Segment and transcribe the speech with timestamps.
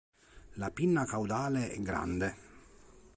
[0.53, 2.35] La pinna caudale è grande.